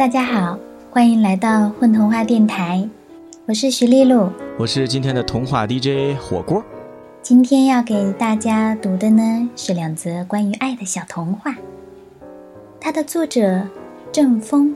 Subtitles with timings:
[0.00, 0.58] 大家好，
[0.90, 2.88] 欢迎来到混童话电台，
[3.44, 6.64] 我是徐丽露，我是今天的童话 DJ 火锅。
[7.20, 11.54] 今天要给大家读的呢是两则关于爱的小童话，
[12.80, 13.68] 它的作者
[14.10, 14.74] 郑峰。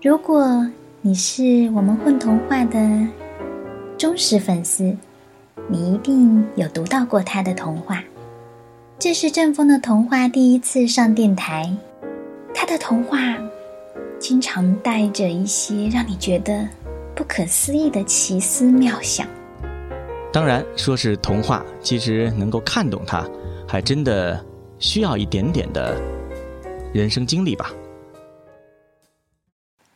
[0.00, 0.66] 如果
[1.02, 3.06] 你是我们混童话的
[3.98, 4.96] 忠实粉丝，
[5.68, 8.02] 你一定有读到过他的童话。
[8.98, 11.70] 这是郑峰的童话第一次上电台，
[12.60, 13.18] 他的童话
[14.18, 16.68] 经常带着一些让你觉得
[17.16, 19.26] 不可思议的奇思妙想。
[20.30, 23.26] 当然，说是童话，其实能够看懂它，
[23.66, 24.44] 还真的
[24.78, 25.98] 需要一点点的
[26.92, 27.72] 人生经历吧。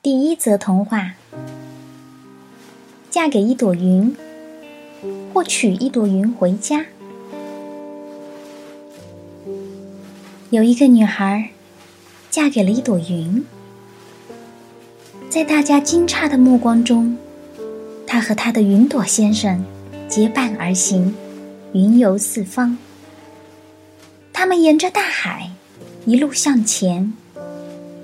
[0.00, 1.14] 第一则童话：
[3.10, 4.16] 嫁给一朵云，
[5.34, 6.86] 或娶一朵云回家。
[10.50, 11.50] 有一个女孩，
[12.32, 13.44] 嫁给了一朵云，
[15.28, 17.14] 在大家惊诧的目光中，
[18.06, 19.62] 她和她的云朵先生。
[20.08, 21.14] 结伴而行，
[21.72, 22.78] 云游四方。
[24.32, 25.50] 他们沿着大海
[26.06, 27.12] 一路向前，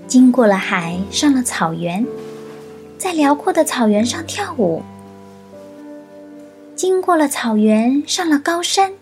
[0.07, 2.07] 经过了海，上了草原，
[2.99, 4.83] 在辽阔的草原上跳舞；
[6.77, 8.93] 经过了草原，上了高山，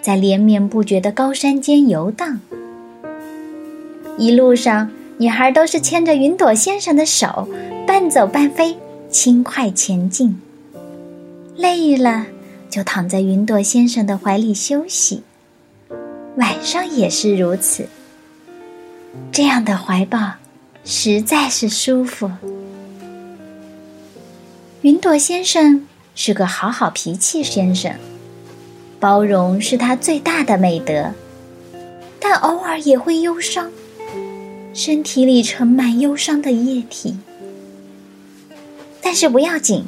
[0.00, 2.40] 在连绵不绝的高山间游荡。
[4.18, 7.48] 一路上，女孩都是牵着云朵先生的手，
[7.86, 8.74] 半走半飞，
[9.10, 10.40] 轻快前进。
[11.54, 12.24] 累了，
[12.70, 15.22] 就躺在云朵先生的怀里休息。
[16.36, 17.86] 晚上也是如此。
[19.30, 20.32] 这样的怀抱
[20.84, 22.30] 实在是舒服。
[24.80, 27.92] 云朵先生是个好好脾气先生，
[28.98, 31.12] 包容是他最大的美德，
[32.18, 33.70] 但偶尔也会忧伤，
[34.76, 37.16] 身体里盛满忧伤的液体。
[39.00, 39.84] 但是不要紧。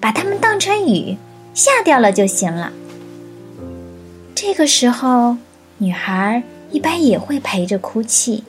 [0.00, 1.16] 把它们当成雨，
[1.54, 2.72] 下掉了就行了。
[4.32, 5.36] 这个时候，
[5.78, 8.44] 女孩一般也会陪着哭泣。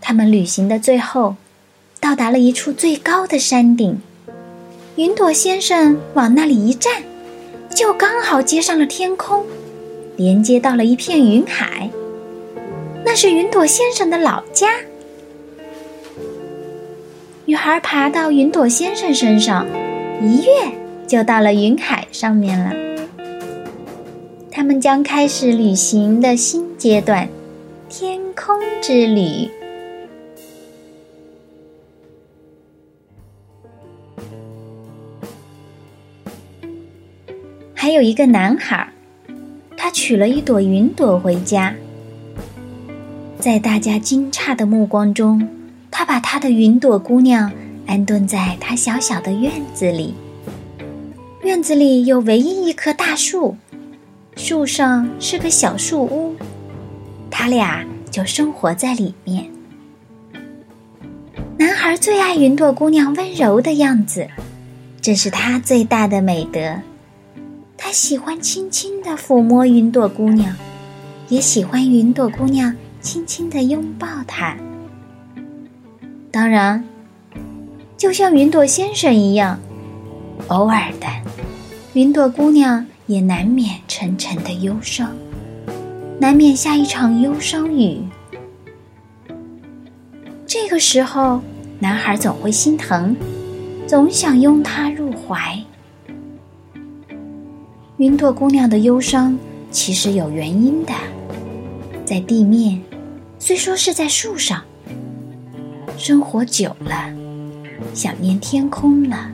[0.00, 1.36] 他们旅行的最后，
[2.00, 4.00] 到达了一处最高的山顶。
[4.96, 7.04] 云朵先生往那里一站，
[7.72, 9.46] 就刚好接上了天空，
[10.16, 11.88] 连接到了一片云海。
[13.16, 14.68] 是云朵先生的老家。
[17.46, 19.66] 女孩爬到云朵先生身上，
[20.22, 20.50] 一跃
[21.06, 22.74] 就到了云海上面了。
[24.50, 27.26] 他们将开始旅行的新阶段——
[27.88, 29.50] 天空之旅。
[37.72, 38.86] 还有一个男孩，
[39.74, 41.74] 他取了一朵云朵回家，
[43.38, 45.48] 在大家惊诧的目光中。
[45.90, 47.50] 他把他的云朵姑娘
[47.86, 50.14] 安顿在他小小的院子里。
[51.42, 53.56] 院子里有唯一一棵大树，
[54.36, 56.34] 树上是个小树屋，
[57.30, 59.46] 他俩就生活在里面。
[61.56, 64.28] 男孩最爱云朵姑娘温柔的样子，
[65.00, 66.60] 这是他最大的美德。
[67.78, 70.54] 他喜欢轻轻地抚摸云朵姑娘，
[71.28, 72.74] 也喜欢云朵姑娘
[73.06, 74.56] 轻轻地拥抱他。
[76.32, 76.84] 当然，
[77.96, 79.60] 就像云朵先生一样，
[80.48, 81.06] 偶尔的，
[81.92, 85.14] 云朵姑娘也难免沉沉的忧伤，
[86.18, 88.00] 难免下一场忧伤雨。
[90.44, 91.40] 这个时候，
[91.78, 93.14] 男孩总会心疼，
[93.86, 95.56] 总想拥她入怀。
[97.98, 99.38] 云朵姑娘的忧伤
[99.70, 100.92] 其实有原因的，
[102.04, 102.82] 在地面，
[103.38, 104.62] 虽说是在树上。
[105.98, 107.10] 生活久了，
[107.94, 109.30] 想念天空了。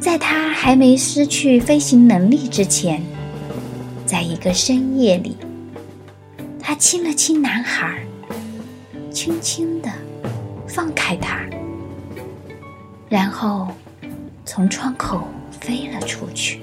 [0.00, 3.02] 在他还没失去飞行能力之前，
[4.06, 5.36] 在一个深夜里，
[6.58, 8.02] 他亲了亲男孩，
[9.12, 9.90] 轻轻的
[10.66, 11.38] 放开他，
[13.08, 13.68] 然后
[14.46, 15.28] 从窗口
[15.60, 16.60] 飞了出去。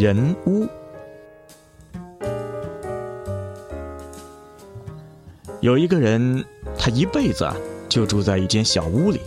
[0.00, 0.66] 人屋
[5.60, 6.42] 有一个人，
[6.78, 7.46] 他一辈子
[7.86, 9.20] 就住在一间小屋里，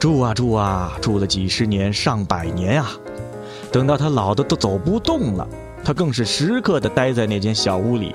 [0.00, 2.90] 住啊住啊，住了几十年、上百年啊。
[3.70, 5.46] 等到他老的都走不动了，
[5.84, 8.12] 他更是时刻的待在那间小屋里，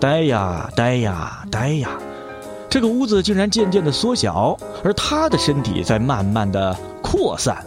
[0.00, 1.90] 待呀待呀待呀。
[2.70, 7.62] 这个屋子竟然渐渐的缩小，而他的身体在慢慢的扩散。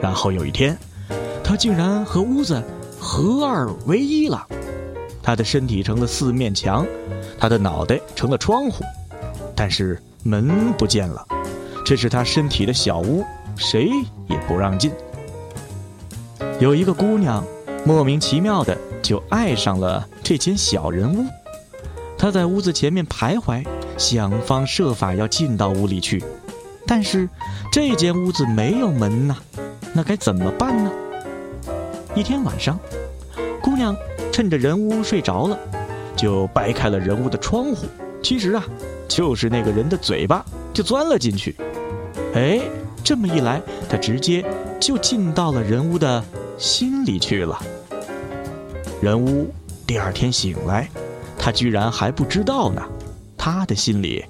[0.00, 0.78] 然后有一天，
[1.50, 2.62] 他竟然和屋子
[3.00, 4.46] 合二为一了。
[5.20, 6.86] 他的身体成了四面墙，
[7.40, 8.84] 他的脑袋成了窗户，
[9.56, 11.26] 但是门不见了。
[11.84, 13.24] 这是他身体的小屋，
[13.56, 13.90] 谁
[14.28, 14.92] 也不让进。
[16.60, 17.44] 有一个姑娘，
[17.84, 21.24] 莫名其妙的就爱上了这间小人屋。
[22.16, 23.66] 她在屋子前面徘徊，
[23.98, 26.22] 想方设法要进到屋里去，
[26.86, 27.28] 但是
[27.72, 29.36] 这间屋子没有门呐，
[29.92, 30.92] 那该怎么办呢？
[32.14, 32.78] 一天晚上，
[33.62, 33.96] 姑娘
[34.32, 35.58] 趁着人屋睡着了，
[36.16, 37.86] 就掰开了人屋的窗户，
[38.22, 38.64] 其实啊，
[39.08, 41.54] 就是那个人的嘴巴，就钻了进去。
[42.34, 42.60] 哎，
[43.02, 44.44] 这么一来，她直接
[44.80, 46.22] 就进到了人屋的。
[46.60, 47.58] 心里去了。
[49.00, 49.50] 人屋
[49.86, 50.86] 第二天醒来，
[51.38, 52.82] 他居然还不知道呢，
[53.34, 54.22] 他的心里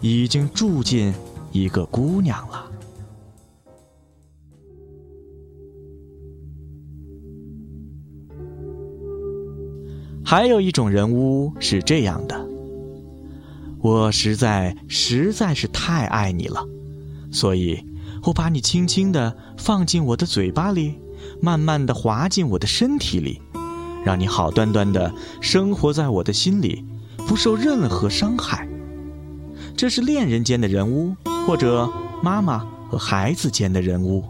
[0.00, 1.14] 已经住进
[1.52, 2.66] 一个姑娘了。
[10.28, 12.48] 还有一种人物是这样的：
[13.78, 16.66] 我实在实在是太爱你了，
[17.30, 17.80] 所以
[18.24, 20.98] 我把你轻轻的放进我的嘴巴里。
[21.40, 23.40] 慢慢的滑进我的身体里，
[24.04, 26.84] 让你好端端的生活在我的心里，
[27.26, 28.68] 不受任何伤害。
[29.76, 31.14] 这是恋人间的人物，
[31.46, 31.88] 或者
[32.22, 34.24] 妈妈和孩子间的人物。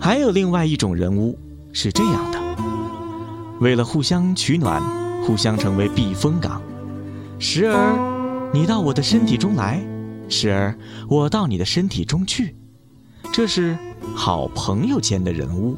[0.00, 1.38] 还有另外一种人物
[1.72, 2.41] 是这样的：
[3.62, 4.82] 为了互相取暖，
[5.22, 6.60] 互相成为避风港。
[7.38, 9.80] 时而你到我的身体中来，
[10.28, 10.76] 时而
[11.08, 12.56] 我到你的身体中去。
[13.32, 13.78] 这是
[14.16, 15.76] 好朋友间的人物。